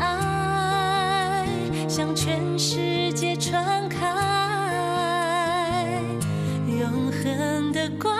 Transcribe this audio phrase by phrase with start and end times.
[0.00, 1.46] 爱
[1.88, 3.98] 向全世界传开，
[6.66, 8.19] 永恒的光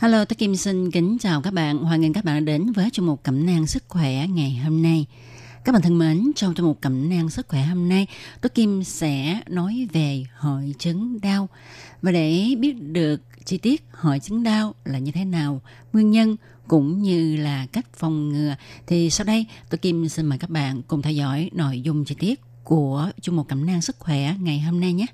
[0.00, 1.78] Hello, tôi Kim xin kính chào các bạn.
[1.78, 4.82] Hoan nghênh các bạn đã đến với chương mục Cẩm nang sức khỏe ngày hôm
[4.82, 5.06] nay.
[5.64, 8.06] Các bạn thân mến, trong chương mục Cẩm nang sức khỏe hôm nay,
[8.40, 11.48] tôi Kim sẽ nói về hội chứng đau.
[12.02, 15.60] Và để biết được chi tiết hội chứng đau là như thế nào,
[15.92, 16.36] nguyên nhân
[16.68, 18.54] cũng như là cách phòng ngừa,
[18.86, 22.14] thì sau đây tôi Kim xin mời các bạn cùng theo dõi nội dung chi
[22.18, 25.06] tiết của chương mục Cẩm nang sức khỏe ngày hôm nay nhé.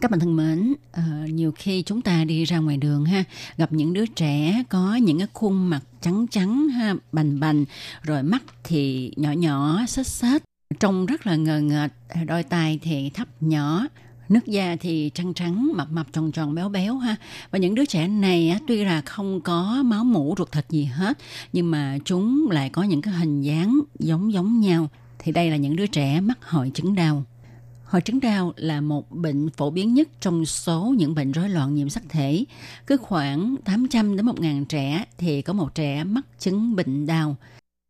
[0.00, 3.24] Các bạn thân mến, uh, nhiều khi chúng ta đi ra ngoài đường ha,
[3.56, 7.64] gặp những đứa trẻ có những cái khuôn mặt trắng trắng ha, bành bành,
[8.02, 10.42] rồi mắt thì nhỏ nhỏ, xết xết,
[10.80, 11.92] trông rất là ngờ ngợt,
[12.26, 13.86] đôi tai thì thấp nhỏ,
[14.28, 17.16] nước da thì trắng trắng, mập mập tròn tròn béo béo ha.
[17.50, 20.84] Và những đứa trẻ này á, tuy là không có máu mủ ruột thịt gì
[20.84, 21.18] hết,
[21.52, 24.88] nhưng mà chúng lại có những cái hình dáng giống giống nhau.
[25.18, 27.24] Thì đây là những đứa trẻ mắc hội chứng đau.
[27.86, 31.74] Hội chứng đau là một bệnh phổ biến nhất trong số những bệnh rối loạn
[31.74, 32.44] nhiễm sắc thể.
[32.86, 37.36] Cứ khoảng 800 đến 1.000 trẻ thì có một trẻ mắc chứng bệnh đau.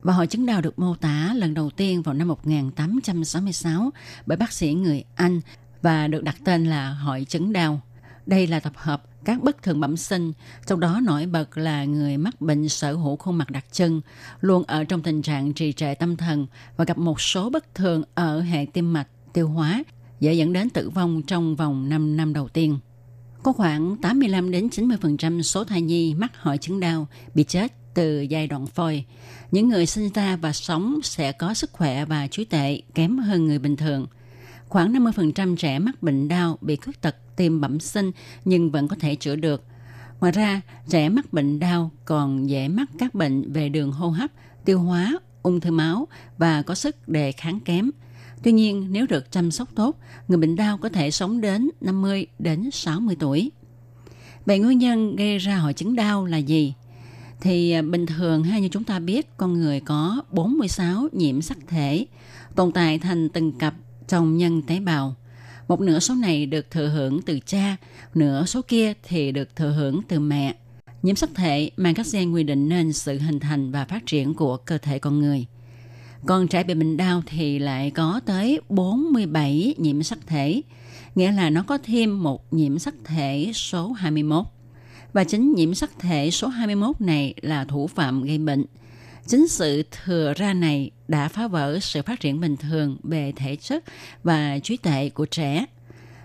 [0.02, 3.90] Và hội chứng đau được mô tả lần đầu tiên vào năm 1866
[4.26, 5.40] bởi bác sĩ người Anh
[5.82, 7.80] và được đặt tên là hội chứng đau.
[8.26, 10.32] Đây là tập hợp các bất thường bẩm sinh,
[10.66, 14.00] trong đó nổi bật là người mắc bệnh sở hữu khuôn mặt đặc trưng,
[14.40, 18.02] luôn ở trong tình trạng trì trệ tâm thần và gặp một số bất thường
[18.14, 19.84] ở hệ tim mạch tiêu hóa
[20.20, 22.78] dễ dẫn đến tử vong trong vòng 5 năm đầu tiên.
[23.42, 28.20] Có khoảng 85 đến 90% số thai nhi mắc hội chứng đau bị chết từ
[28.20, 29.04] giai đoạn phôi.
[29.50, 33.46] Những người sinh ra và sống sẽ có sức khỏe và trí tệ kém hơn
[33.46, 34.06] người bình thường.
[34.68, 38.12] Khoảng 50% trẻ mắc bệnh đau bị khuyết tật tim bẩm sinh
[38.44, 39.64] nhưng vẫn có thể chữa được.
[40.20, 44.30] Ngoài ra, trẻ mắc bệnh đau còn dễ mắc các bệnh về đường hô hấp,
[44.64, 46.08] tiêu hóa, ung thư máu
[46.38, 47.90] và có sức đề kháng kém–
[48.42, 49.98] Tuy nhiên, nếu được chăm sóc tốt,
[50.28, 53.50] người bệnh đau có thể sống đến 50 đến 60 tuổi.
[54.46, 56.74] Vậy nguyên nhân gây ra hội chứng đau là gì?
[57.40, 61.58] Thì à, bình thường hay như chúng ta biết, con người có 46 nhiễm sắc
[61.66, 62.06] thể
[62.54, 63.74] tồn tại thành từng cặp
[64.08, 65.14] trong nhân tế bào.
[65.68, 67.76] Một nửa số này được thừa hưởng từ cha,
[68.14, 70.54] nửa số kia thì được thừa hưởng từ mẹ.
[71.02, 74.34] Nhiễm sắc thể mang các gen quy định nên sự hình thành và phát triển
[74.34, 75.46] của cơ thể con người.
[76.26, 80.62] Còn trẻ bị bệnh đau thì lại có tới 47 nhiễm sắc thể,
[81.14, 84.44] nghĩa là nó có thêm một nhiễm sắc thể số 21.
[85.12, 88.64] Và chính nhiễm sắc thể số 21 này là thủ phạm gây bệnh.
[89.26, 93.56] Chính sự thừa ra này đã phá vỡ sự phát triển bình thường về thể
[93.56, 93.84] chất
[94.22, 95.64] và trí tuệ của trẻ.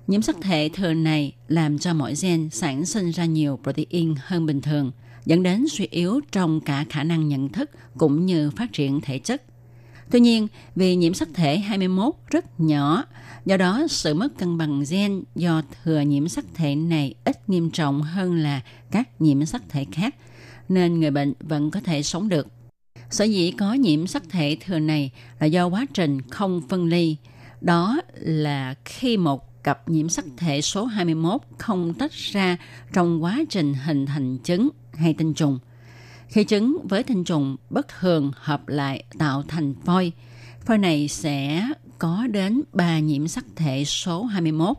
[0.07, 4.45] Nhiễm sắc thể thừa này làm cho mỗi gen sản sinh ra nhiều protein hơn
[4.45, 4.91] bình thường,
[5.25, 9.19] dẫn đến suy yếu trong cả khả năng nhận thức cũng như phát triển thể
[9.19, 9.43] chất.
[10.11, 13.03] Tuy nhiên, vì nhiễm sắc thể 21 rất nhỏ,
[13.45, 17.71] do đó sự mất cân bằng gen do thừa nhiễm sắc thể này ít nghiêm
[17.71, 18.61] trọng hơn là
[18.91, 20.15] các nhiễm sắc thể khác,
[20.69, 22.47] nên người bệnh vẫn có thể sống được.
[23.09, 27.15] Sở dĩ có nhiễm sắc thể thừa này là do quá trình không phân ly.
[27.61, 32.57] Đó là khi một cặp nhiễm sắc thể số 21 không tách ra
[32.93, 35.59] trong quá trình hình thành trứng hay tinh trùng–
[36.31, 40.11] khi trứng với tinh trùng bất thường hợp lại tạo thành phôi,
[40.65, 41.67] phôi này sẽ
[41.99, 44.77] có đến 3 nhiễm sắc thể số 21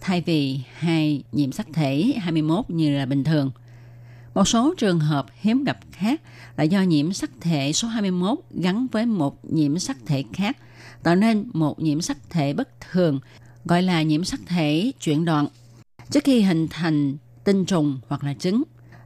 [0.00, 3.50] thay vì hai nhiễm sắc thể 21 như là bình thường.
[4.34, 6.20] Một số trường hợp hiếm gặp khác
[6.56, 10.56] là do nhiễm sắc thể số 21 gắn với một nhiễm sắc thể khác,
[11.02, 13.20] tạo nên một nhiễm sắc thể bất thường
[13.64, 15.46] gọi là nhiễm sắc thể chuyển đoạn.
[16.10, 18.62] Trước khi hình thành tinh trùng hoặc là trứng,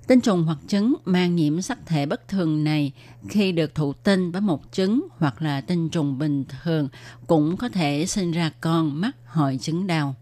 [0.08, 2.92] Tinh trùng hoặc trứng mang nhiễm sắc thể bất thường này
[3.28, 6.88] khi được thụ tinh với một trứng hoặc là tinh trùng bình thường
[7.26, 10.14] cũng có thể sinh ra con mắc hội chứng đau.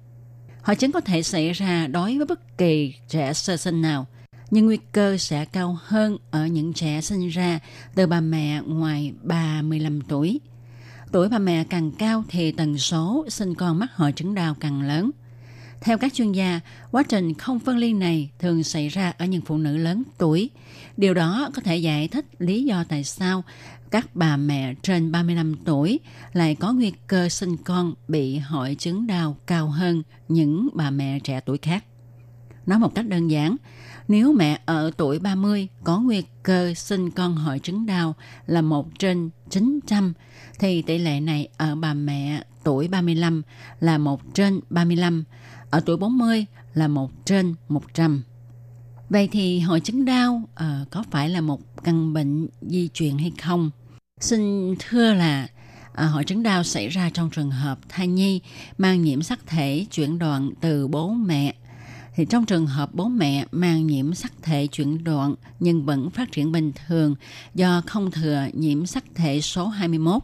[0.63, 4.07] Hội chứng có thể xảy ra đối với bất kỳ trẻ sơ sinh nào,
[4.51, 7.61] nhưng nguy cơ sẽ cao hơn ở những trẻ sinh ra
[7.95, 10.41] từ bà mẹ ngoài 35 tuổi.
[11.13, 14.83] Tuổi bà mẹ càng cao thì tần số sinh con mắc hội chứng đau càng
[14.83, 15.11] lớn–
[15.87, 16.61] theo các chuyên gia,
[16.91, 20.51] quá trình không phân ly này thường xảy ra ở những phụ nữ lớn tuổi.
[20.97, 23.45] Điều đó có thể giải thích lý do tại sao
[23.91, 26.01] các bà mẹ trên 35 tuổi
[26.33, 31.21] lại có nguy cơ sinh con bị hội chứng đau cao hơn những bà mẹ
[31.21, 31.85] trẻ tuổi khác.
[32.67, 33.57] Nói một cách đơn giản,
[34.09, 38.15] nếu mẹ ở tuổi 30 có nguy cơ sinh con hội chứng đau
[38.47, 40.13] là 1 trên 900,
[40.59, 43.43] thì tỷ lệ này ở bà mẹ tuổi 35
[43.81, 45.25] là 1 trên 35,
[45.71, 48.23] ở tuổi 40 là 1 trên 100.
[49.11, 53.33] Vậy thì hội chứng đau à, có phải là một căn bệnh di truyền hay
[53.43, 53.71] không?
[54.21, 55.49] Xin thưa là
[55.95, 58.41] à, hội chứng đau xảy ra trong trường hợp thai nhi
[58.79, 61.55] mang nhiễm sắc thể chuyển đoạn từ bố mẹ.
[62.15, 66.33] Thì trong trường hợp bố mẹ mang nhiễm sắc thể chuyển đoạn nhưng vẫn phát
[66.33, 67.15] triển bình thường
[67.55, 70.23] do không thừa nhiễm sắc thể số 21.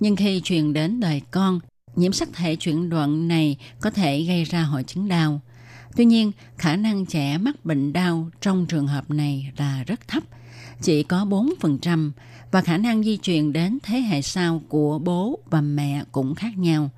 [0.00, 1.60] Nhưng khi truyền đến đời con
[1.96, 5.40] nhiễm sắc thể chuyển đoạn này có thể gây ra hội chứng đau.
[5.96, 10.22] Tuy nhiên, khả năng trẻ mắc bệnh đau trong trường hợp này là rất thấp,
[10.82, 12.10] chỉ có 4%
[12.50, 16.58] và khả năng di truyền đến thế hệ sau của bố và mẹ cũng khác
[16.58, 16.90] nhau.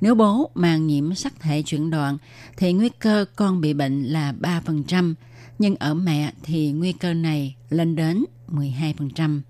[0.00, 2.18] Nếu bố mang nhiễm sắc thể chuyển đoạn
[2.56, 5.14] thì nguy cơ con bị bệnh là 3%,
[5.58, 9.40] nhưng ở mẹ thì nguy cơ này lên đến 12%.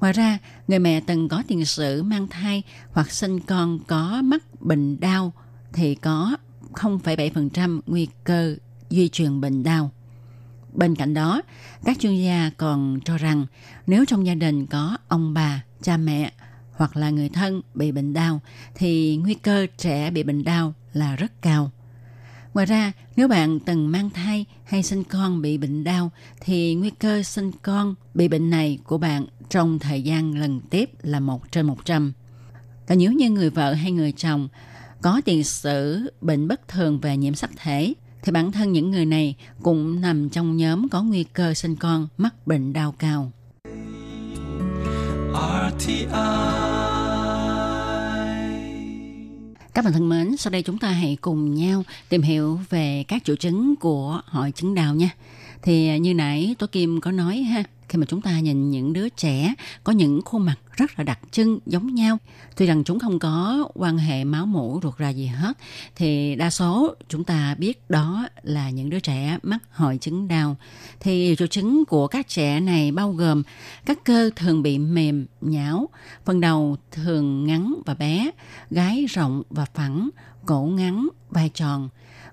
[0.00, 0.38] Ngoài ra,
[0.68, 2.62] người mẹ từng có tiền sử mang thai
[2.92, 5.32] hoặc sinh con có mắc bệnh đau
[5.72, 6.36] thì có
[6.72, 8.56] 0,7% nguy cơ
[8.90, 9.90] duy truyền bệnh đau.
[10.72, 11.42] Bên cạnh đó,
[11.84, 13.46] các chuyên gia còn cho rằng
[13.86, 16.32] nếu trong gia đình có ông bà, cha mẹ
[16.72, 18.40] hoặc là người thân bị bệnh đau
[18.74, 21.70] thì nguy cơ trẻ bị bệnh đau là rất cao.
[22.54, 26.10] Ngoài ra, nếu bạn từng mang thai hay sinh con bị bệnh đau
[26.40, 30.90] thì nguy cơ sinh con bị bệnh này của bạn trong thời gian lần tiếp
[31.02, 32.12] là 1 trên 100.
[32.86, 34.48] Và nếu như người vợ hay người chồng
[35.02, 39.06] có tiền sử bệnh bất thường về nhiễm sắc thể thì bản thân những người
[39.06, 43.32] này cũng nằm trong nhóm có nguy cơ sinh con mắc bệnh đau cao.
[45.32, 46.89] RTI
[49.80, 53.24] các bạn thân mến, sau đây chúng ta hãy cùng nhau tìm hiểu về các
[53.24, 55.10] triệu chứng của hội chứng đau nha.
[55.62, 59.08] Thì như nãy tôi Kim có nói ha, khi mà chúng ta nhìn những đứa
[59.08, 59.54] trẻ
[59.84, 62.18] có những khuôn mặt rất là đặc trưng, giống nhau,
[62.56, 65.58] tuy rằng chúng không có quan hệ máu mủ ruột ra gì hết,
[65.96, 70.56] thì đa số chúng ta biết đó là những đứa trẻ mắc hội chứng đau.
[71.00, 73.42] Thì triệu chứng của các trẻ này bao gồm
[73.86, 75.88] các cơ thường bị mềm, nhão,
[76.24, 78.30] phần đầu thường ngắn và bé,
[78.70, 80.10] gái rộng và phẳng,
[80.46, 81.88] cổ ngắn, vai tròn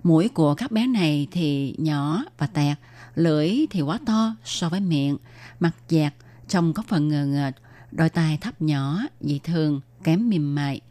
[0.08, 2.78] mũi của các bé này thì nhỏ và tẹt
[3.16, 5.18] lưỡi thì quá to so với miệng
[5.60, 6.14] mặt dẹt,
[6.48, 7.56] trông có phần ngờ ngợt,
[7.92, 10.82] đôi tai thấp nhỏ, dị thường, kém mềm mại.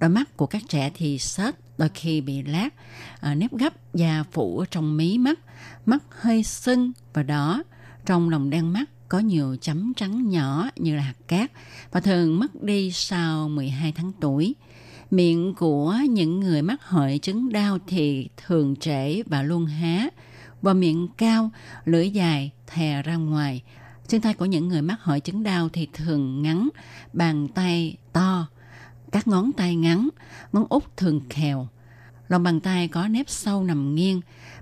[0.00, 2.68] Đôi mắt của các trẻ thì sết, đôi khi bị lát,
[3.20, 5.38] à, nếp gấp da phủ trong mí mắt,
[5.86, 7.62] mắt hơi sưng và đỏ.
[8.06, 11.50] Trong lòng đen mắt có nhiều chấm trắng nhỏ như là hạt cát
[11.90, 14.54] và thường mất đi sau 12 tháng tuổi.
[15.14, 20.08] Miệng của những người mắc hội chứng đau thì thường trễ và luôn há,
[20.62, 21.50] và miệng cao,
[21.84, 23.62] lưỡi dài, thè ra ngoài,
[24.08, 26.68] Chân tay của những người mắc hội chứng đau thì thường ngắn,
[27.12, 28.46] bàn tay to,
[29.12, 30.08] các ngón tay ngắn,
[30.52, 31.68] ngón út thường khèo.
[32.28, 34.20] Lòng bàn tay có nếp sâu nằm nghiêng,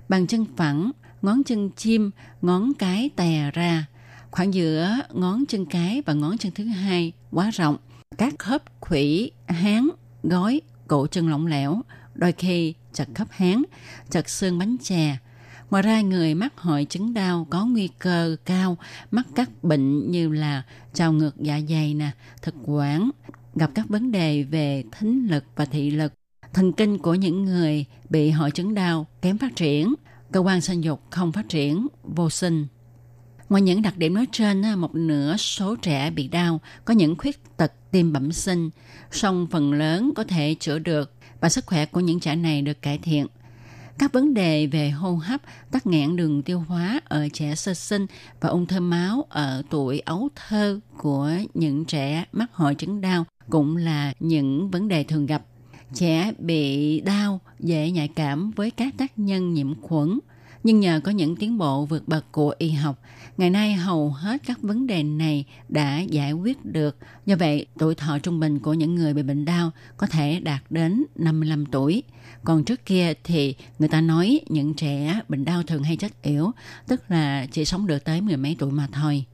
[0.09, 0.91] bàn chân phẳng,
[1.21, 3.85] ngón chân chim, ngón cái tè ra.
[4.31, 7.77] Khoảng giữa ngón chân cái và ngón chân thứ hai quá rộng.
[8.17, 9.89] Các khớp khủy, háng,
[10.23, 11.81] gói, cổ chân lỏng lẻo,
[12.15, 13.63] đôi khi chật khớp háng,
[14.09, 15.17] chật xương bánh chè,
[15.73, 18.77] Ngoài ra, người mắc hội chứng đau có nguy cơ cao
[19.11, 20.63] mắc các bệnh như là
[20.93, 22.11] trào ngược dạ dày, nè,
[22.41, 23.09] thực quản,
[23.55, 26.13] gặp các vấn đề về thính lực và thị lực.
[26.53, 29.93] Thần kinh của những người bị hội chứng đau kém phát triển,
[30.31, 32.67] cơ quan sinh dục không phát triển, vô sinh.
[33.53, 37.57] Ngoài những đặc điểm nói trên, một nửa số trẻ bị đau có những khuyết
[37.57, 38.69] tật tim bẩm sinh,
[39.11, 42.81] song phần lớn có thể chữa được và sức khỏe của những trẻ này được
[42.81, 43.27] cải thiện–
[43.97, 45.41] các vấn đề về hô hấp,
[45.71, 48.05] tắc nghẽn đường tiêu hóa ở trẻ sơ sinh
[48.41, 53.25] và ung thư máu ở tuổi ấu thơ của những trẻ mắc hội chứng đau
[53.49, 55.45] cũng là những vấn đề thường gặp.
[55.93, 60.19] Trẻ bị đau dễ nhạy cảm với các tác nhân nhiễm khuẩn,
[60.63, 62.99] nhưng nhờ có những tiến bộ vượt bậc của y học,
[63.37, 66.97] ngày nay hầu hết các vấn đề này đã giải quyết được.
[67.25, 70.61] Do vậy, tuổi thọ trung bình của những người bị bệnh đau có thể đạt
[70.69, 72.03] đến 55 tuổi.
[72.43, 76.51] Còn trước kia thì người ta nói những trẻ bệnh đau thường hay chết yếu
[76.87, 79.25] tức là chỉ sống được tới mười mấy tuổi mà thôi.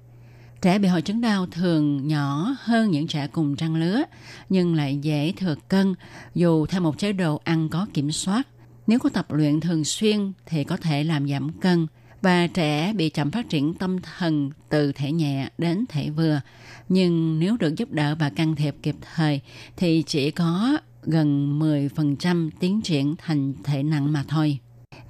[0.61, 4.01] Trẻ bị hội chứng đau thường nhỏ hơn những trẻ cùng trang lứa,
[4.49, 5.93] nhưng lại dễ thừa cân
[6.35, 8.47] dù theo một chế độ ăn có kiểm soát.
[8.89, 11.87] Nếu có tập luyện thường xuyên thì có thể làm giảm cân
[12.21, 16.41] và trẻ bị chậm phát triển tâm thần từ thể nhẹ đến thể vừa.
[16.89, 19.41] Nhưng nếu được giúp đỡ và can thiệp kịp thời
[19.77, 24.59] thì chỉ có gần 10% tiến triển thành thể nặng mà thôi.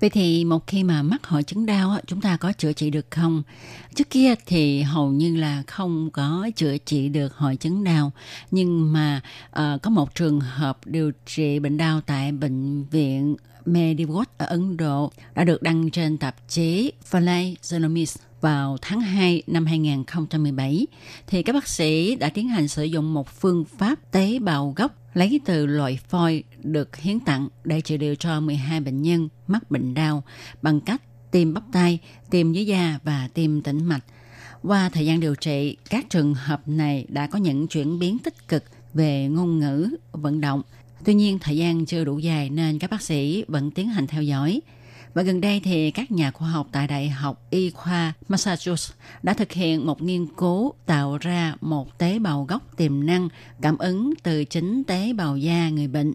[0.02, 3.12] Vậy thì một khi mà mắc hội chứng đau chúng ta có chữa trị được
[3.12, 3.44] không?
[3.96, 8.12] Trước kia thì hầu như là không có chữa trị được hội chứng đau,
[8.52, 13.36] nhưng mà uh, có một trường hợp điều trị bệnh đau tại bệnh viện
[13.74, 19.44] Mediwood ở Ấn Độ đã được đăng trên tạp chí Falay Genomics vào tháng 2
[19.48, 20.88] năm 2017
[21.28, 24.96] thì các bác sĩ đã tiến hành sử dụng một phương pháp tế bào gốc
[25.14, 29.72] lấy từ loại phôi được hiến tặng để trị liệu cho 12 bệnh nhân mắc
[29.72, 30.24] bệnh đau
[30.62, 32.00] bằng cách tiêm bắp tay,
[32.30, 34.04] tiêm dưới da và tiêm tĩnh mạch.
[34.64, 38.48] Qua thời gian điều trị, các trường hợp này đã có những chuyển biến tích
[38.48, 40.62] cực về ngôn ngữ, vận động.
[41.06, 44.24] Tuy nhiên, thời gian chưa đủ dài nên các bác sĩ vẫn tiến hành theo
[44.24, 44.62] dõi.
[45.14, 48.92] Và gần đây thì các nhà khoa học tại Đại học Y khoa Massachusetts
[49.24, 53.30] đã thực hiện một nghiên cứu tạo ra một tế bào gốc tiềm năng
[53.62, 56.14] cảm ứng từ chính tế bào da người bệnh.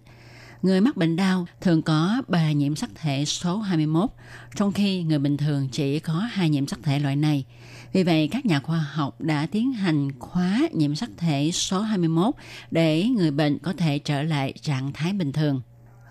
[0.65, 4.11] Người mắc bệnh đau thường có 3 nhiễm sắc thể số 21,
[4.57, 7.45] trong khi người bình thường chỉ có hai nhiễm sắc thể loại này.
[7.93, 12.35] Vì vậy, các nhà khoa học đã tiến hành khóa nhiễm sắc thể số 21
[12.71, 15.61] để người bệnh có thể trở lại trạng thái bình thường.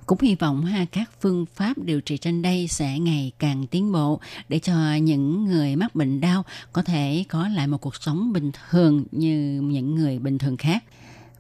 [0.06, 3.92] Cũng hy vọng ha các phương pháp điều trị trên đây sẽ ngày càng tiến
[3.92, 4.20] bộ
[4.50, 6.44] để cho những người mắc bệnh đau
[6.74, 10.84] có thể có lại một cuộc sống bình thường như những người bình thường khác.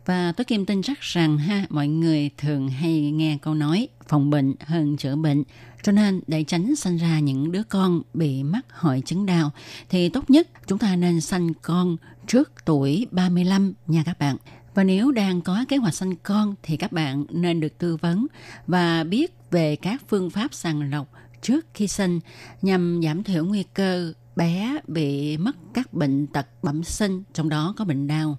[0.05, 4.29] Và tôi Kim tin chắc rằng ha mọi người thường hay nghe câu nói phòng
[4.29, 5.43] bệnh hơn chữa bệnh.
[5.83, 9.51] Cho nên để tránh sinh ra những đứa con bị mắc hội chứng đau
[9.89, 14.37] thì tốt nhất chúng ta nên sanh con trước tuổi 35 nha các bạn.
[14.73, 18.27] Và nếu đang có kế hoạch sinh con thì các bạn nên được tư vấn
[18.67, 21.07] và biết về các phương pháp sàng lọc
[21.41, 22.19] trước khi sinh
[22.61, 27.73] nhằm giảm thiểu nguy cơ bé bị mắc các bệnh tật bẩm sinh, trong đó
[27.77, 28.37] có bệnh đau.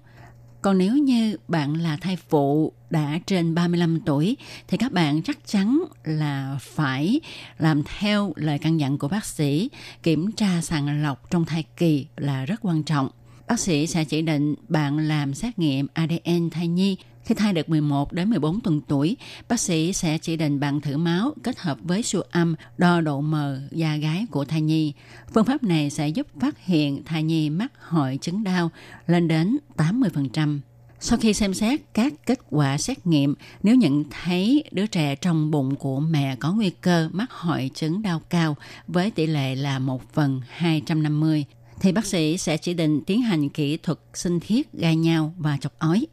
[0.65, 5.37] Còn nếu như bạn là thai phụ đã trên 35 tuổi thì các bạn chắc
[5.47, 7.19] chắn là phải
[7.57, 9.69] làm theo lời căn dặn của bác sĩ,
[10.03, 13.09] kiểm tra sàng lọc trong thai kỳ là rất quan trọng
[13.47, 16.97] bác sĩ sẽ chỉ định bạn làm xét nghiệm ADN thai nhi.
[17.25, 19.17] Khi thai được 11 đến 14 tuần tuổi,
[19.49, 23.21] bác sĩ sẽ chỉ định bạn thử máu kết hợp với siêu âm đo độ
[23.21, 24.93] mờ da gái của thai nhi.
[25.33, 28.71] Phương pháp này sẽ giúp phát hiện thai nhi mắc hội chứng đau
[29.07, 30.59] lên đến 80%.
[30.99, 35.51] Sau khi xem xét các kết quả xét nghiệm, nếu nhận thấy đứa trẻ trong
[35.51, 39.79] bụng của mẹ có nguy cơ mắc hội chứng đau cao với tỷ lệ là
[39.79, 41.45] 1 phần 250,
[41.79, 45.57] thì bác sĩ sẽ chỉ định tiến hành kỹ thuật sinh thiết, gai nhau và
[45.61, 46.07] chọc ói.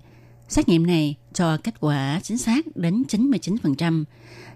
[0.49, 4.04] Xét nghiệm này cho kết quả chính xác đến 99%.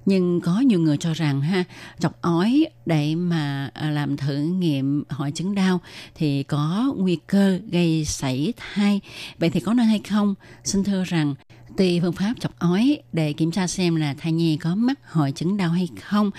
[0.07, 1.65] Nhưng có nhiều người cho rằng ha,
[1.99, 5.81] chọc ói để mà à, làm thử nghiệm hội chứng đau
[6.15, 9.01] thì có nguy cơ gây sảy thai.
[9.39, 10.35] Vậy thì có nên hay không?
[10.65, 11.35] Xin thưa rằng
[11.77, 15.33] tùy phương pháp chọc ói để kiểm tra xem là thai nhi có mắc hội
[15.33, 16.31] chứng đau hay không,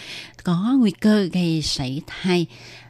[0.43, 2.45] có nguy cơ gây sảy thai.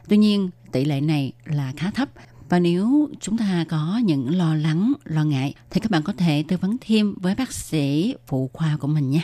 [0.08, 2.08] Tuy nhiên, tỷ lệ này là khá thấp
[2.48, 6.44] và nếu chúng ta có những lo lắng, lo ngại thì các bạn có thể
[6.48, 9.22] tư vấn thêm với bác sĩ phụ khoa của mình nha.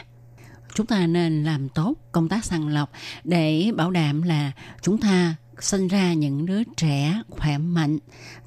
[0.74, 2.90] Chúng ta nên làm tốt công tác sàng lọc
[3.24, 4.52] để bảo đảm là
[4.82, 7.98] chúng ta sinh ra những đứa trẻ khỏe mạnh,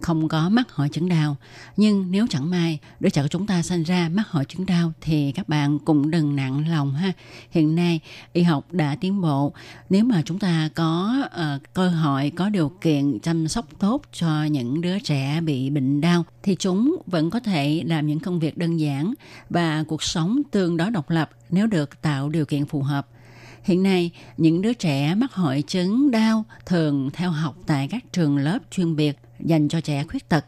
[0.01, 1.35] không có mắc hội chứng đau.
[1.77, 4.91] Nhưng nếu chẳng may đứa trẻ của chúng ta sinh ra mắc hội chứng đau
[5.01, 7.11] thì các bạn cũng đừng nặng lòng ha.
[7.51, 7.99] Hiện nay
[8.33, 9.53] y học đã tiến bộ.
[9.89, 14.43] Nếu mà chúng ta có uh, cơ hội, có điều kiện chăm sóc tốt cho
[14.43, 18.57] những đứa trẻ bị bệnh đau thì chúng vẫn có thể làm những công việc
[18.57, 19.13] đơn giản
[19.49, 23.07] và cuộc sống tương đối độc lập nếu được tạo điều kiện phù hợp
[23.67, 28.37] Hiện nay, những đứa trẻ mắc hội chứng đau thường theo học tại các trường
[28.37, 30.45] lớp chuyên biệt dành cho trẻ khuyết tật.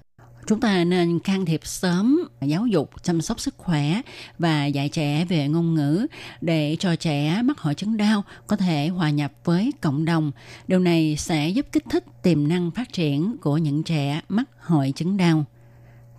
[0.48, 4.02] Chúng ta nên can thiệp sớm giáo dục, chăm sóc sức khỏe
[4.38, 6.08] và dạy trẻ về ngôn ngữ
[6.42, 10.32] để cho trẻ mắc hội chứng đau có thể hòa nhập với cộng đồng.
[10.68, 14.94] Điều này sẽ giúp kích thích tiềm năng phát triển của những trẻ mắc hội
[14.96, 15.46] chứng đau.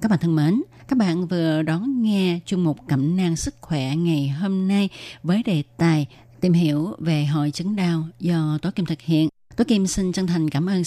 [0.00, 3.97] Các bạn thân mến, các bạn vừa đón nghe chuyên mục Cẩm nang sức khỏe
[3.97, 4.88] ngày hôm nay
[5.23, 6.07] với đề tài
[6.40, 9.28] tìm hiểu về hội chứng đau do Tố Kim thực hiện.
[9.56, 10.85] Tố Kim xin chân thành cảm ơn